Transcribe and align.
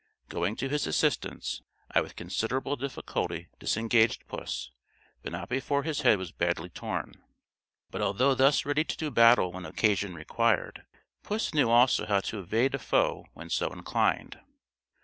Going 0.29 0.55
to 0.55 0.67
his 0.67 0.87
assistance, 0.87 1.61
I 1.91 2.01
with 2.01 2.15
considerable 2.15 2.75
difficulty 2.75 3.49
disengaged 3.59 4.25
puss, 4.27 4.71
but 5.21 5.31
not 5.31 5.47
before 5.47 5.83
his 5.83 6.01
head 6.01 6.17
was 6.17 6.31
badly 6.31 6.69
torn. 6.71 7.23
But 7.91 8.01
although 8.01 8.33
thus 8.33 8.65
ready 8.65 8.83
to 8.83 8.97
do 8.97 9.11
battle 9.11 9.51
when 9.51 9.63
occasion 9.63 10.15
required, 10.15 10.87
puss 11.21 11.53
knew 11.53 11.69
also 11.69 12.07
how 12.07 12.21
to 12.21 12.39
evade 12.39 12.73
a 12.73 12.79
foe 12.79 13.27
when 13.35 13.51
so 13.51 13.69
inclined. 13.71 14.39